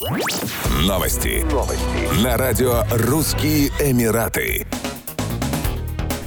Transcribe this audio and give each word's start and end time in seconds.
Новости. 0.00 1.44
Новости. 1.52 2.24
На 2.24 2.38
радио 2.38 2.84
«Русские 2.90 3.68
Эмираты». 3.80 4.66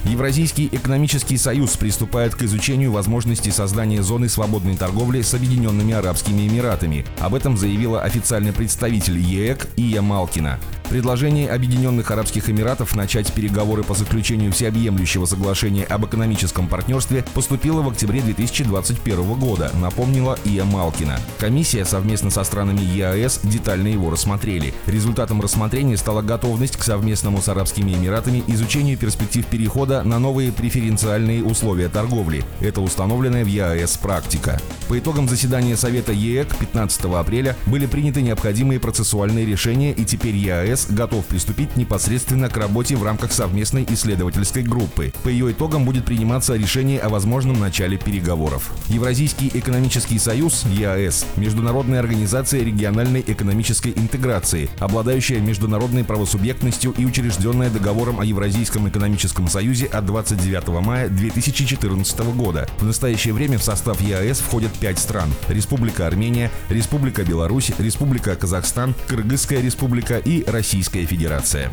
Евразийский 0.06 0.70
экономический 0.72 1.38
союз 1.38 1.76
приступает 1.76 2.36
к 2.36 2.44
изучению 2.44 2.92
возможности 2.92 3.50
создания 3.50 4.04
зоны 4.04 4.30
свободной 4.30 4.78
торговли 4.78 5.24
с 5.24 5.34
Объединенными 5.34 5.92
Арабскими 5.96 6.48
Эмиратами. 6.48 7.04
Об 7.18 7.34
этом 7.34 7.58
заявила 7.58 8.04
официальный 8.04 8.54
представитель 8.54 9.18
ЕЭК 9.18 9.68
Ия 9.76 10.04
Малкина. 10.04 10.60
Предложение 10.90 11.50
Объединенных 11.50 12.12
Арабских 12.12 12.50
Эмиратов 12.50 12.96
начать 12.96 13.32
переговоры 13.34 13.84
по 13.84 13.96
заключению 13.96 14.52
всеобъемлющего 14.52 15.26
соглашения 15.26 15.86
об 15.86 16.06
экономическом 16.06 16.68
партнерстве 16.68 17.26
поступило 17.34 17.82
в 17.82 17.90
октябре 17.90 18.22
2021 18.22 19.34
года, 19.34 19.72
напомнила 19.82 20.38
Ия 20.46 20.66
Малкина. 20.66 21.20
Комиссия 21.40 21.86
совместно 21.86 22.30
со 22.30 22.44
странами 22.44 22.82
ЕАЭС 22.82 23.40
детально 23.44 23.88
его 23.88 24.12
рассмотрели. 24.12 24.74
Результатом 24.86 25.42
рассмотрения 25.42 25.98
стала 25.98 26.22
готовность 26.22 26.78
к 26.78 26.84
совместному 26.84 27.42
с 27.42 27.50
Арабскими 27.50 27.94
Эмиратами 27.94 28.44
изучению 28.48 28.98
перспектив 28.98 29.46
перехода 29.46 30.04
на 30.04 30.20
новые 30.20 30.52
преференциальные 30.52 31.44
условия 31.44 31.90
торговли. 31.90 32.44
Это 32.60 32.82
установленная 32.82 33.44
в 33.44 33.48
ЕАЭС 33.48 33.98
практика. 33.98 34.62
По 34.88 35.00
итогам 35.00 35.28
заседания 35.28 35.76
Совета 35.76 36.12
ЕЭК 36.12 36.56
15 36.58 37.06
апреля 37.06 37.56
были 37.66 37.88
приняты 37.88 38.22
необходимые 38.22 38.80
процессуальные 38.80 39.46
решения 39.46 39.92
и 39.92 40.06
теперь 40.06 40.36
ЕАЭС 40.36 40.73
готов 40.90 41.26
приступить 41.26 41.76
непосредственно 41.76 42.50
к 42.50 42.58
работе 42.58 42.96
в 42.96 43.04
рамках 43.04 43.32
совместной 43.32 43.86
исследовательской 43.90 44.64
группы. 44.64 45.14
По 45.24 45.30
ее 45.30 45.52
итогам 45.52 45.86
будет 45.86 46.06
приниматься 46.06 46.56
решение 46.56 47.00
о 47.00 47.10
возможном 47.10 47.60
начале 47.60 47.98
переговоров. 47.98 48.72
Евразийский 48.88 49.52
экономический 49.54 50.20
союз 50.20 50.66
ЕАЭС– 50.66 51.26
международная 51.38 52.00
организация 52.00 52.64
региональной 52.64 53.24
экономической 53.26 53.94
интеграции, 53.96 54.70
обладающая 54.80 55.40
международной 55.40 56.04
правосубъектностью 56.04 56.94
и 56.98 57.06
учрежденная 57.06 57.70
договором 57.70 58.20
о 58.20 58.26
Евразийском 58.26 58.90
экономическом 58.90 59.48
союзе 59.48 59.86
от 59.86 60.06
29 60.06 60.68
мая 60.84 61.10
2014 61.10 62.20
года. 62.36 62.68
В 62.80 62.86
настоящее 62.86 63.34
время 63.34 63.58
в 63.58 63.64
состав 63.64 64.02
ЕАЭС 64.02 64.40
входят 64.40 64.72
пять 64.74 65.00
стран– 65.00 65.30
Республика 65.48 66.08
Армения, 66.08 66.52
Республика 66.70 67.24
Беларусь, 67.24 67.72
Республика 67.78 68.36
Казахстан, 68.36 68.96
Кыргызская 69.08 69.62
республика 69.62 70.18
и 70.18 70.44
Россия 70.50 70.63
Российская 70.64 71.06
Федерация. 71.06 71.70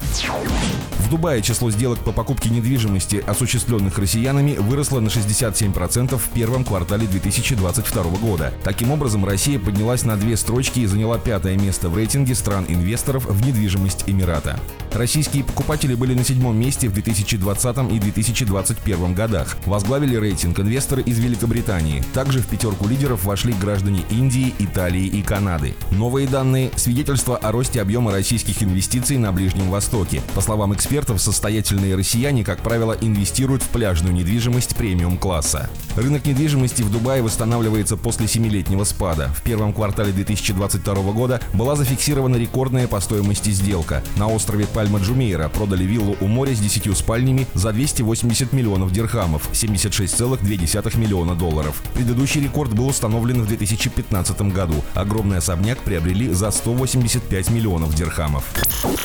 В 1.11 1.13
Дубае 1.13 1.43
число 1.43 1.73
сделок 1.73 1.99
по 1.99 2.13
покупке 2.13 2.51
недвижимости, 2.51 3.17
осуществленных 3.27 3.99
россиянами, 3.99 4.55
выросло 4.55 5.01
на 5.01 5.09
67% 5.09 6.17
в 6.17 6.29
первом 6.29 6.65
квартале 6.65 7.09
2022 7.09 8.05
года. 8.21 8.55
Таким 8.63 8.93
образом, 8.93 9.25
Россия 9.25 9.59
поднялась 9.59 10.05
на 10.05 10.17
две 10.17 10.37
строчки 10.37 10.79
и 10.79 10.87
заняла 10.87 11.19
пятое 11.19 11.59
место 11.59 11.89
в 11.89 11.97
рейтинге 11.97 12.37
стран-инвесторов 12.37 13.25
в 13.25 13.45
недвижимость 13.45 14.05
Эмирата. 14.07 14.61
Российские 14.93 15.43
покупатели 15.43 15.97
были 15.97 16.15
на 16.15 16.23
седьмом 16.23 16.57
месте 16.57 16.89
в 16.89 16.93
2020 16.93 17.93
и 17.93 17.99
2021 17.99 19.15
годах. 19.15 19.57
Возглавили 19.67 20.15
рейтинг 20.15 20.61
инвесторы 20.61 21.03
из 21.03 21.19
Великобритании. 21.19 22.05
Также 22.15 22.39
в 22.39 22.47
пятерку 22.47 22.87
лидеров 22.87 23.25
вошли 23.25 23.53
граждане 23.53 24.05
Индии, 24.11 24.55
Италии 24.61 25.07
и 25.07 25.23
Канады. 25.23 25.75
Новые 25.91 26.29
данные– 26.29 26.71
свидетельство 26.77 27.37
о 27.37 27.51
росте 27.51 27.83
объема 27.83 28.13
российских 28.13 28.63
инвестиций 28.63 29.19
на 29.19 29.33
Ближнем 29.33 29.71
Востоке. 29.71 30.23
По 30.35 30.41
словам 30.41 30.73
экспертов, 30.73 31.00
состоятельные 31.09 31.95
россияне, 31.95 32.45
как 32.45 32.63
правило, 32.63 32.97
инвестируют 33.01 33.63
в 33.63 33.69
пляжную 33.69 34.15
недвижимость 34.15 34.77
премиум-класса. 34.77 35.71
Рынок 35.97 36.27
недвижимости 36.27 36.83
в 36.83 36.91
Дубае 36.91 37.23
восстанавливается 37.23 37.97
после 37.97 38.29
семилетнего 38.29 38.85
спада. 38.85 39.29
В 39.37 39.43
первом 39.43 39.73
квартале 39.73 40.13
2022 40.13 40.95
года 41.13 41.41
была 41.55 41.77
зафиксирована 41.77 42.37
рекордная 42.37 42.87
по 42.89 43.01
стоимости 43.01 43.51
сделка. 43.51 44.03
На 44.17 44.29
острове 44.29 44.67
Пальма-Джумейра 44.67 45.49
продали 45.49 45.85
виллу 45.85 46.17
у 46.21 46.27
моря 46.27 46.55
с 46.55 46.59
10 46.59 46.97
спальнями 46.97 47.47
за 47.55 47.73
280 47.73 48.53
миллионов 48.53 48.93
дирхамов, 48.93 49.49
76,2 49.53 50.99
миллиона 50.99 51.35
долларов. 51.35 51.83
Предыдущий 51.95 52.43
рекорд 52.43 52.73
был 52.73 52.89
установлен 52.89 53.43
в 53.43 53.47
2015 53.47 54.41
году. 54.53 54.85
Огромный 54.95 55.39
особняк 55.39 55.79
приобрели 55.79 56.33
за 56.33 56.51
185 56.51 57.51
миллионов 57.51 57.95
дирхамов. 57.95 58.45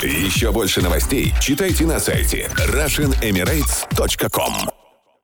Еще 0.02 0.52
больше 0.52 0.82
новостей 0.82 1.32
читайте 1.40 1.85
на 1.86 2.00
сайте 2.00 2.50
RussianEmirates.com 2.56 4.75